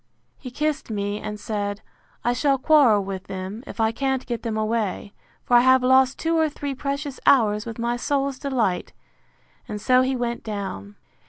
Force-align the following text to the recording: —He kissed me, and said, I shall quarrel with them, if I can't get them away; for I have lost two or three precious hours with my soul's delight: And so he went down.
—He 0.39 0.49
kissed 0.49 0.89
me, 0.89 1.19
and 1.21 1.39
said, 1.39 1.83
I 2.23 2.33
shall 2.33 2.57
quarrel 2.57 3.03
with 3.03 3.25
them, 3.25 3.63
if 3.67 3.79
I 3.79 3.91
can't 3.91 4.25
get 4.25 4.41
them 4.41 4.57
away; 4.57 5.13
for 5.43 5.55
I 5.55 5.59
have 5.59 5.83
lost 5.83 6.17
two 6.17 6.35
or 6.39 6.49
three 6.49 6.73
precious 6.73 7.19
hours 7.27 7.67
with 7.67 7.77
my 7.77 7.97
soul's 7.97 8.39
delight: 8.39 8.93
And 9.67 9.79
so 9.79 10.01
he 10.01 10.15
went 10.15 10.43
down. 10.43 10.95